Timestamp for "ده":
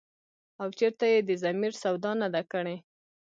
2.33-2.41